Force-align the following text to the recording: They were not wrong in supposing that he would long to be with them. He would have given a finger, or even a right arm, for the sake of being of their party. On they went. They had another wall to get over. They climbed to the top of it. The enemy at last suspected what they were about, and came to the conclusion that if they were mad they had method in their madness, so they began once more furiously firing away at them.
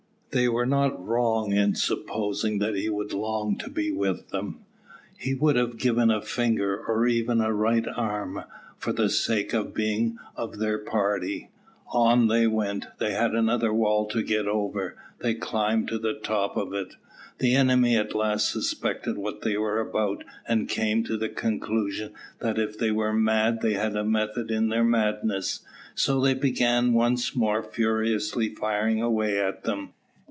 They 0.33 0.47
were 0.47 0.65
not 0.65 1.05
wrong 1.05 1.51
in 1.51 1.75
supposing 1.75 2.59
that 2.59 2.73
he 2.73 2.87
would 2.87 3.11
long 3.11 3.57
to 3.57 3.69
be 3.69 3.91
with 3.91 4.29
them. 4.29 4.61
He 5.17 5.33
would 5.33 5.57
have 5.57 5.75
given 5.77 6.09
a 6.09 6.21
finger, 6.21 6.85
or 6.87 7.05
even 7.05 7.41
a 7.41 7.51
right 7.51 7.85
arm, 7.97 8.45
for 8.77 8.93
the 8.93 9.09
sake 9.09 9.51
of 9.51 9.73
being 9.73 10.17
of 10.37 10.57
their 10.57 10.77
party. 10.77 11.49
On 11.87 12.27
they 12.29 12.47
went. 12.47 12.87
They 12.97 13.11
had 13.11 13.35
another 13.35 13.73
wall 13.73 14.05
to 14.05 14.23
get 14.23 14.47
over. 14.47 14.95
They 15.19 15.33
climbed 15.33 15.89
to 15.89 15.99
the 15.99 16.13
top 16.13 16.55
of 16.55 16.73
it. 16.73 16.95
The 17.39 17.53
enemy 17.53 17.97
at 17.97 18.15
last 18.15 18.49
suspected 18.49 19.17
what 19.17 19.41
they 19.41 19.57
were 19.57 19.81
about, 19.81 20.23
and 20.47 20.69
came 20.69 21.03
to 21.03 21.17
the 21.17 21.27
conclusion 21.27 22.13
that 22.39 22.57
if 22.57 22.77
they 22.77 22.91
were 22.91 23.11
mad 23.11 23.59
they 23.59 23.73
had 23.73 23.95
method 24.07 24.49
in 24.49 24.69
their 24.69 24.85
madness, 24.85 25.59
so 25.93 26.21
they 26.21 26.33
began 26.35 26.93
once 26.93 27.35
more 27.35 27.61
furiously 27.61 28.47
firing 28.47 29.01
away 29.01 29.37
at 29.37 29.65
them. 29.65 29.89